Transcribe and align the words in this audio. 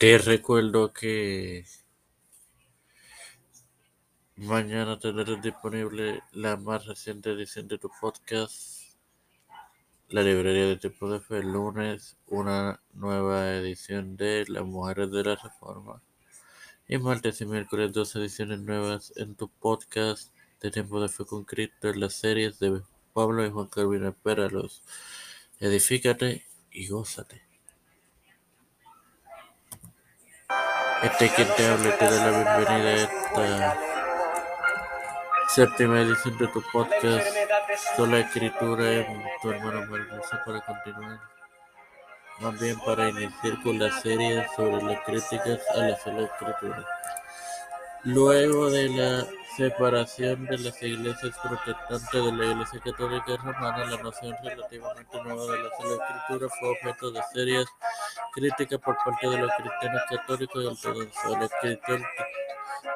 Te 0.00 0.16
recuerdo 0.16 0.94
que 0.94 1.66
mañana 4.36 4.98
tendrás 4.98 5.42
disponible 5.42 6.22
la 6.32 6.56
más 6.56 6.86
reciente 6.86 7.32
edición 7.32 7.68
de 7.68 7.76
tu 7.76 7.90
podcast, 8.00 8.94
La 10.08 10.22
Librería 10.22 10.64
de 10.64 10.78
Tiempo 10.78 11.10
de 11.10 11.20
Fe. 11.20 11.40
El 11.40 11.52
lunes, 11.52 12.16
una 12.28 12.80
nueva 12.94 13.50
edición 13.56 14.16
de 14.16 14.46
Las 14.48 14.64
Mujeres 14.64 15.10
de 15.10 15.22
la 15.22 15.36
Reforma. 15.36 16.02
Y 16.88 16.96
martes 16.96 17.42
y 17.42 17.44
miércoles, 17.44 17.92
dos 17.92 18.16
ediciones 18.16 18.58
nuevas 18.60 19.12
en 19.16 19.34
tu 19.34 19.50
podcast 19.50 20.34
de 20.62 20.70
Tiempo 20.70 20.98
de 21.02 21.10
Fe 21.10 21.26
con 21.26 21.44
Cristo 21.44 21.90
en 21.90 22.00
las 22.00 22.14
series 22.14 22.58
de 22.58 22.80
Pablo 23.12 23.44
y 23.44 23.50
Juan 23.50 23.66
Carvino. 23.66 24.08
Espéralos. 24.08 24.82
Edifícate 25.58 26.46
y 26.70 26.88
gózate. 26.88 27.49
Este 31.02 31.24
es 31.24 31.32
quien 31.32 31.48
te 31.56 31.66
habla 31.66 31.96
te 31.96 32.04
da 32.04 32.30
la 32.30 32.30
bienvenida 32.30 32.90
a 32.90 32.94
esta 32.94 33.78
séptima 35.48 36.00
edición 36.02 36.36
de 36.36 36.46
tu 36.48 36.62
podcast 36.70 37.26
Sola 37.96 38.18
Escritura 38.18 38.92
en 38.92 39.22
tu 39.40 39.50
hermano 39.50 39.86
Marmosa 39.86 40.42
para 40.44 40.60
continuar. 40.60 41.20
Más 42.40 42.60
bien 42.60 42.78
para 42.80 43.08
iniciar 43.08 43.62
con 43.62 43.78
la 43.78 43.90
serie 44.00 44.46
sobre 44.54 44.82
las 44.82 45.00
críticas 45.04 45.60
a 45.74 45.78
la 45.78 45.96
sola 45.98 46.22
escritura. 46.22 46.86
Luego 48.04 48.70
de 48.70 48.88
la 48.90 49.26
separación 49.56 50.44
de 50.46 50.58
las 50.58 50.82
iglesias 50.82 51.34
protestantes 51.42 52.12
de 52.12 52.32
la 52.32 52.44
Iglesia 52.44 52.80
Católica 52.80 53.36
Romana, 53.36 53.84
la 53.86 54.02
noción 54.02 54.36
relativamente 54.42 55.22
nueva 55.22 55.44
de 55.44 55.62
la 55.62 55.70
sola 55.78 56.04
escritura 56.04 56.48
fue 56.60 56.68
objeto 56.70 57.10
de 57.10 57.20
serias 57.32 57.66
críticas 58.32 58.78
por 58.80 58.96
parte 59.04 59.28
de 59.28 59.38
los 59.38 59.50
cristianos 59.52 60.02
católicos 60.08 60.62
y 60.62 60.66
ortodoxos. 60.66 61.36
El 61.36 61.42
escritor 61.42 62.00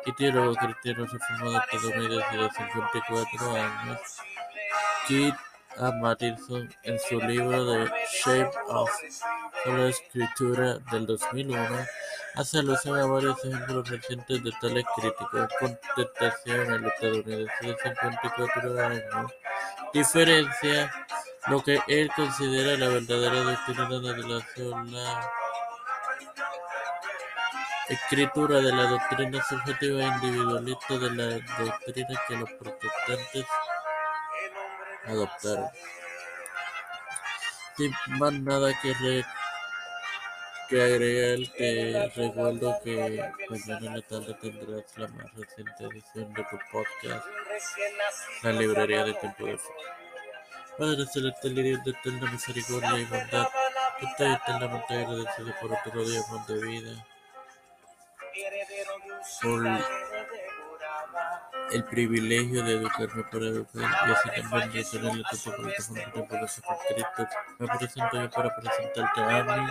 y 0.06 0.12
teólogo 0.12 0.54
cristiano 0.54 1.06
reformado 1.06 1.60
estadounidense 1.60 2.36
de 2.36 2.50
54 2.50 3.56
años, 3.56 4.00
Keith 5.08 5.34
A. 5.78 5.90
Mattinson, 5.92 6.72
en 6.84 6.98
su 7.00 7.20
libro 7.20 7.86
The 7.86 7.92
Shape 8.22 8.56
of 8.68 8.90
la 9.66 9.88
Escritura 9.88 10.78
del 10.92 11.06
2001, 11.06 11.86
hace 12.36 12.58
alusión 12.58 12.98
a 12.98 13.06
varios 13.06 13.44
ejemplos 13.44 13.88
recientes 13.88 14.44
de 14.44 14.52
tales 14.60 14.84
críticos. 14.96 15.48
En 15.60 15.68
contestación, 15.68 16.72
el 16.72 16.86
estadounidense 16.86 17.66
de 17.66 17.76
54 17.82 18.86
años 18.86 19.32
diferencia 19.94 20.92
lo 21.48 21.62
que 21.62 21.78
él 21.88 22.10
considera 22.16 22.76
la 22.78 22.88
verdadera 22.88 23.42
doctrina 23.42 23.88
de 23.88 24.28
la 24.28 24.46
sola 24.54 25.30
escritura 27.88 28.60
de 28.60 28.72
la 28.72 28.84
doctrina 28.84 29.42
subjetiva 29.44 30.00
e 30.00 30.06
individualista 30.06 30.98
de 30.98 31.10
la 31.10 31.24
doctrina 31.58 32.20
que 32.26 32.36
los 32.36 32.50
protestantes 32.52 33.46
adoptaron. 35.06 35.68
Sin 37.76 37.92
más 38.18 38.32
nada 38.32 38.72
que, 38.80 38.94
re, 38.94 39.24
que 40.68 40.82
agregar, 40.82 41.38
te 41.58 42.12
recuerdo 42.16 42.78
que 42.82 43.22
mañana 43.50 43.86
en 43.86 43.94
la 43.96 44.02
tarde 44.02 44.34
tendrás 44.40 44.98
la 44.98 45.08
más 45.08 45.34
reciente 45.34 45.84
edición 45.84 46.32
de 46.32 46.44
tu 46.44 46.58
podcast, 46.72 47.26
La 48.42 48.52
Librería 48.52 49.04
de 49.04 49.14
Tiempo 49.14 49.46
de. 49.46 49.58
Padre 50.78 51.06
Celestial 51.06 51.58
y 51.58 51.62
Dios 51.62 51.84
de 51.84 51.90
eterna 51.92 52.30
misericordia 52.30 52.98
y 52.98 53.04
bondad, 53.04 53.48
que 53.98 54.06
estoy 54.06 54.32
eternamente 54.32 54.94
agradecido 54.94 55.54
por 55.60 55.72
otro 55.72 56.04
día 56.04 56.20
más 56.30 56.46
de 56.46 56.66
vida 56.66 57.06
por 59.42 59.66
el 61.72 61.84
privilegio 61.84 62.62
de 62.62 62.74
educarme 62.74 63.24
para 63.24 63.46
educar 63.46 63.82
y 63.82 64.12
así 64.12 64.42
también 64.42 64.72
de 64.72 64.84
tener 64.84 65.16
la 65.16 65.28
tuya 65.30 65.56
por 65.56 65.68
el 65.68 65.76
tiempo 65.76 66.20
de 66.20 66.38
Cristo. 66.38 67.28
Me 67.58 67.68
presento 67.68 68.22
yo 68.22 68.30
para 68.30 68.56
presentarte 68.56 69.20
a 69.20 69.42
mí, 69.42 69.66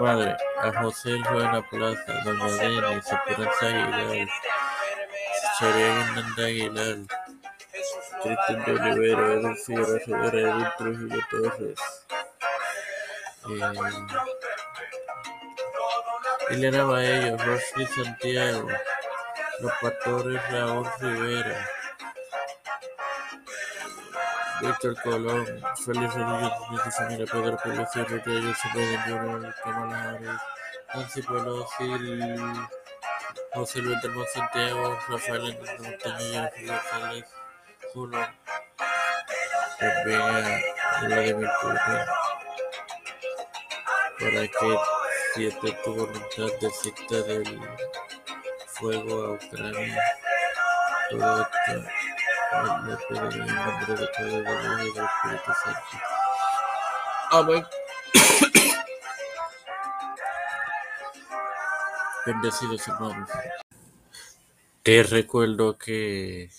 madre, 0.00 0.36
a 0.58 0.82
José 0.82 1.20
Juana 1.22 1.62
Plaza, 1.68 2.12
Doña 2.24 2.46
Denis, 2.46 3.06
Esperanza 3.06 3.66
Aguilar, 3.66 4.28
Charia 5.58 5.86
Hernández 5.86 6.44
Aguilar, 6.44 6.98
Cristian 8.24 8.64
de 8.64 8.72
Olivera, 8.72 9.34
Edwin 9.34 9.56
Figueroa 9.56 9.98
Rivera, 10.06 10.72
Edwin 10.78 11.20
Torres. 11.30 11.80
Eh, 13.50 13.72
Elena 16.50 16.84
Baello, 16.84 17.36
Rosly 17.36 17.86
Santiago, 17.86 18.68
Los 19.60 19.72
Pastores 19.82 20.40
Raúl 20.50 20.88
Rivera, 21.00 21.68
Víctor 24.62 24.96
Colón, 25.02 25.46
Félix 25.84 26.14
Rodríguez 26.14 26.52
Smith 26.66 26.80
y 26.86 26.90
familia 26.90 27.26
Pedro 27.26 27.58
Pérez 27.62 27.90
Sierra, 27.92 28.24
José 28.24 29.54
Kamala 29.62 30.10
Harris, 30.10 30.40
Nancy 30.94 31.22
Pelosi, 31.22 31.88
José 33.52 33.78
Luis 33.82 34.00
Santiago, 34.32 34.98
Rafael 35.08 35.48
Hernández 35.48 35.80
Montaña, 35.80 36.50
Jennifer 36.56 37.43
Julio, 37.94 38.28
también 39.78 40.20
a 40.20 41.06
Vladimir 41.06 41.48
Putin, 41.62 41.78
para 44.18 44.48
que 44.48 44.78
siete 45.34 45.78
tu 45.84 45.94
voluntad 45.94 46.58
de 46.60 46.70
cita 46.70 47.22
del 47.22 47.60
fuego 48.66 49.26
a 49.26 49.30
Ucrania. 49.34 50.02
Todo 51.10 51.42
esto 51.42 51.72
le 52.84 52.96
pido 53.08 53.30
en 53.30 53.48
el 53.48 53.54
nombre 53.54 53.94
de 53.94 54.08
Padre, 54.08 54.42
de 54.42 54.42
Dios 54.42 54.82
y 54.82 54.92
del 54.92 55.04
Espíritu 55.04 55.52
Santo. 55.62 55.94
Amén. 57.30 57.64
Bendecidos 62.26 62.88
hermanos. 62.88 63.30
Te 64.82 65.02
recuerdo 65.04 65.78
que 65.78 66.50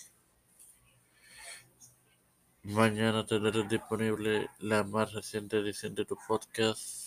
mañana 2.66 3.24
tendrás 3.24 3.68
disponible 3.68 4.50
la 4.58 4.82
más 4.82 5.12
reciente 5.12 5.58
edición 5.58 5.94
de 5.94 6.04
tu 6.04 6.16
podcast 6.26 7.06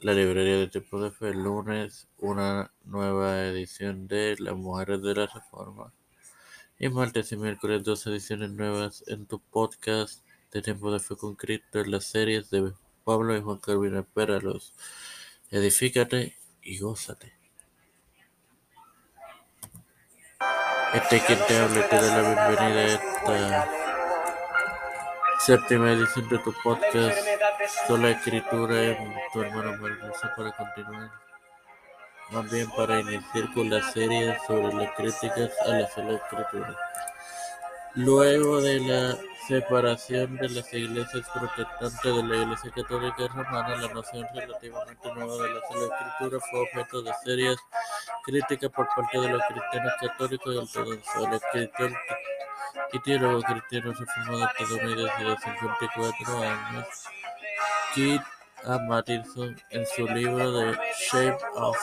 la 0.00 0.14
Librería 0.14 0.56
de 0.56 0.68
Tiempo 0.68 1.00
de 1.00 1.10
Fe. 1.10 1.28
El 1.28 1.42
lunes, 1.42 2.08
una 2.18 2.72
nueva 2.84 3.42
edición 3.42 4.06
de 4.08 4.36
Las 4.38 4.54
Mujeres 4.54 5.02
de 5.02 5.14
la 5.14 5.26
Reforma. 5.26 5.92
Y 6.78 6.88
martes 6.88 7.32
y 7.32 7.36
miércoles, 7.36 7.84
dos 7.84 8.06
ediciones 8.06 8.50
nuevas 8.50 9.04
en 9.08 9.26
tu 9.26 9.40
podcast 9.40 10.24
de 10.52 10.62
Tiempo 10.62 10.90
de 10.90 11.00
Fe 11.00 11.16
con 11.16 11.34
Cristo 11.34 11.80
en 11.80 11.90
las 11.90 12.04
series 12.04 12.48
de 12.50 12.72
Pablo 13.04 13.36
y 13.36 13.42
Juan 13.42 13.58
Carvino. 13.58 13.98
Espéralos. 13.98 14.72
Edifícate 15.50 16.36
y 16.62 16.78
gózate. 16.78 17.34
Este 20.94 21.16
es 21.16 21.22
quien 21.24 21.38
te 21.46 21.58
habla 21.58 21.88
te 21.88 21.96
da 21.96 22.22
la 22.22 22.46
bienvenida 22.46 22.80
a 22.80 22.86
esta 22.86 23.79
séptima 25.40 25.92
edición 25.92 26.28
de 26.28 26.38
tu 26.38 26.52
podcast 26.62 27.18
Sola 27.86 28.10
Escritura 28.10 28.82
en 28.82 29.14
tu 29.32 29.40
hermano 29.40 29.76
Marmosa 29.78 30.32
para 30.36 30.52
continuar. 30.52 31.10
Más 32.30 32.50
bien 32.50 32.70
para 32.76 33.00
iniciar 33.00 33.52
con 33.54 33.70
la 33.70 33.82
serie 33.90 34.36
sobre 34.46 34.74
las 34.74 34.94
críticas 34.96 35.50
a 35.64 35.68
la 35.68 35.88
sola 35.88 36.12
escritura. 36.12 36.76
Luego 37.94 38.60
de 38.60 38.80
la 38.80 39.16
separación 39.48 40.36
de 40.36 40.48
las 40.50 40.72
iglesias 40.74 41.26
protestantes 41.34 42.02
de 42.02 42.22
la 42.22 42.36
Iglesia 42.36 42.70
Católica 42.72 43.28
Romana, 43.28 43.76
la 43.76 43.94
noción 43.94 44.26
relativamente 44.34 45.14
nueva 45.14 45.42
de 45.42 45.54
la 45.54 45.60
sola 45.68 45.96
escritura 45.96 46.40
fue 46.50 46.60
objeto 46.60 47.02
de 47.02 47.12
serias 47.24 47.56
críticas 48.24 48.70
por 48.70 48.86
parte 48.94 49.18
de 49.18 49.28
los 49.28 49.42
cristianos 49.48 49.92
católicos 50.00 50.54
y 50.54 50.58
ortodoxos. 50.58 51.26
El 51.26 51.32
escritor 51.32 51.92
y 52.92 52.98
teólogo 53.00 53.42
cristiano 53.42 53.92
reformado 53.92 54.46
estadounidense 54.46 55.24
de 55.24 55.36
54 55.36 56.42
años, 56.42 56.86
Keith 57.94 58.22
A. 58.64 58.78
Mattinson, 58.78 59.56
en 59.70 59.86
su 59.86 60.06
libro 60.06 60.52
The 60.60 60.78
Shape 61.10 61.38
of 61.54 61.76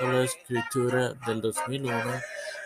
la 0.00 0.22
Escritura 0.22 1.12
del 1.26 1.40
2001, 1.40 2.20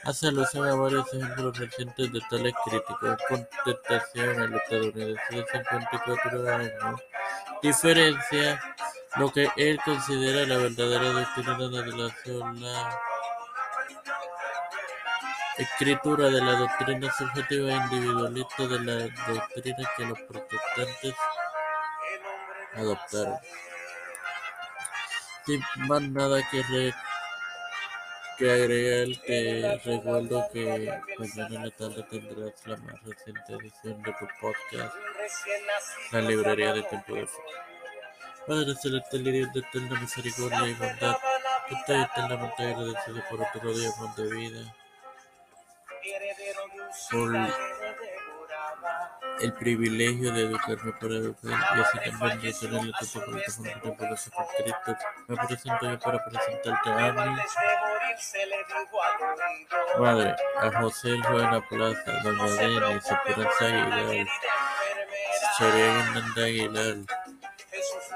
hace 0.04 0.28
alusión 0.28 0.68
a 0.68 0.74
varios 0.74 1.12
ejemplos 1.14 1.58
recientes 1.58 2.12
de 2.12 2.20
tales 2.30 2.54
críticos. 2.64 3.18
En 3.30 3.36
contestación, 3.64 4.42
el 4.42 4.54
estadounidense 4.54 5.36
de 5.36 5.44
54 5.46 6.54
años 6.54 7.00
diferencia 7.62 8.60
lo 9.16 9.30
que 9.30 9.48
él 9.56 9.78
considera 9.84 10.46
la 10.46 10.56
verdadera 10.56 11.10
doctrina 11.10 11.68
de 11.68 11.96
la 11.96 12.16
sola 12.24 13.00
escritura 15.58 16.30
de 16.30 16.40
la 16.40 16.52
doctrina 16.52 17.12
subjetiva 17.12 17.70
e 17.70 17.76
individualista 17.76 18.66
de 18.66 18.80
la 18.80 18.94
doctrina 19.28 19.90
que 19.96 20.04
los 20.06 20.20
protestantes 20.20 21.14
adoptaron. 22.74 23.38
Sin 25.46 25.60
más 25.88 26.02
nada 26.02 26.40
que, 26.50 26.62
re, 26.62 26.94
que 28.38 28.50
agregar, 28.50 29.08
te 29.26 29.80
recuerdo 29.84 30.48
que 30.52 31.00
mañana 31.18 31.56
en 31.56 31.64
la 31.64 31.70
tarde 31.70 32.06
tendrás 32.10 32.66
la 32.66 32.76
más 32.76 33.02
reciente 33.02 33.52
edición 33.52 34.02
de 34.02 34.12
tu 34.12 34.26
podcast, 34.40 34.94
La 36.12 36.20
Librería 36.20 36.72
de 36.72 36.82
Tiempo 36.84 37.14
de 37.14 37.26
Fe. 37.26 37.38
Padre 38.46 38.74
Celestial 38.74 39.26
y 39.28 39.32
Dios 39.32 39.52
de 39.52 39.60
eterna 39.60 40.00
misericordia 40.00 40.66
y 40.66 40.74
bondad, 40.74 41.16
que 41.68 41.74
estoy 41.74 42.02
eternamente 42.02 42.62
agradecido 42.62 43.22
por 43.30 43.40
otro 43.40 43.72
día 43.72 43.90
más 44.00 44.16
de 44.16 44.34
vida, 44.34 44.74
el 49.40 49.52
privilegio 49.54 50.32
de 50.32 50.42
educarme 50.42 50.92
para 50.92 51.14
educar 51.14 51.52
y 51.76 51.80
así 51.80 52.10
también 52.10 52.40
de 52.40 52.52
tener 52.52 52.84
la 52.84 52.98
tanto 52.98 53.24
plataforma 53.24 53.80
de 53.82 53.92
poder 53.92 54.18
ser 54.18 54.32
Cristo. 54.56 54.96
Me 55.28 55.36
presento 55.36 55.90
yo 55.90 55.98
para 55.98 56.24
presentarte 56.24 56.90
a 56.90 57.12
mí, 57.12 57.36
madre, 59.98 60.36
a 60.60 60.80
José 60.80 61.16
Rueda 61.28 61.60
Plaza, 61.68 62.12
Doña 62.22 62.44
Denis, 62.44 63.04
Esperanza 63.10 63.64
Aguilar, 63.66 64.26
Soria 65.58 65.86
Hernández 65.86 66.44
Aguilar, 66.44 66.96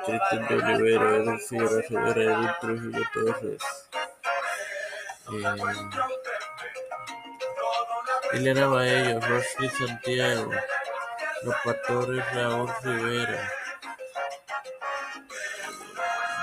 Cristian 0.06 0.48
de 0.48 0.54
Olivera, 0.54 1.16
Edwin 1.16 1.40
Figueroa 1.40 1.82
Rivera, 1.88 2.22
Edwin 2.22 2.50
Trujillo 2.60 3.04
Torres, 3.12 3.62
eh, 5.32 6.35
Elena 8.32 8.66
Baello, 8.66 9.20
Rosly 9.20 9.68
Santiago, 9.70 10.50
los 11.42 11.54
pastores 11.64 12.34
Raúl 12.34 12.70
Rivera, 12.82 13.52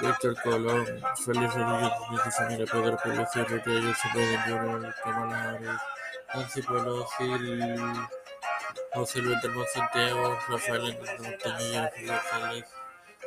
Víctor 0.02 0.36
Colón, 0.44 0.86
Félix 1.26 1.54
Rodríguez 1.54 1.94
y 2.12 2.32
familia, 2.32 2.66
Pedro 2.72 2.98
Pelosi, 3.04 3.44
Rodríguez 3.44 3.98
Cepeda 4.02 4.44
Jr., 4.44 4.96
Kamala 5.04 5.50
Harris, 5.50 5.82
Nancy 6.34 6.62
Pelosi, 6.62 7.28
José 8.94 9.20
Luis 9.20 9.42
del 9.42 9.68
Santiago, 9.68 10.40
Rafael 10.48 10.98
Hernández 11.02 11.42
Jennifer 11.62 12.08
González, 12.08 12.66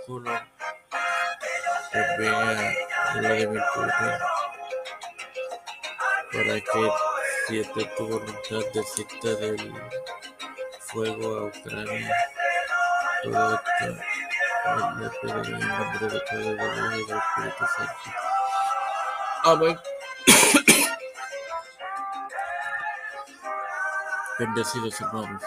Julio, 0.06 0.40
también 1.92 2.34
a 2.34 3.18
Vladimir 3.18 3.62
Putin, 3.74 4.18
para 6.32 6.60
que 6.60 7.15
siete 7.46 7.84
tu 7.96 8.08
voluntad 8.08 8.64
desista 8.74 9.34
del 9.36 9.72
fuego 10.80 11.38
a 11.38 11.44
Ucrania. 11.44 12.12
Todo 13.22 13.54
esto 13.54 13.86
le 14.98 15.08
pediré 15.20 15.56
en 15.56 15.68
nombre 15.68 16.08
de 16.08 16.20
Padre, 16.28 16.54
del 16.54 16.58
Hijo 16.58 16.96
y 16.96 17.06
del 17.06 17.18
Espíritu 17.18 17.64
Santo. 17.76 18.08
Amén. 19.44 19.78
Bendecidos 24.38 25.00
hermanos. 25.00 25.42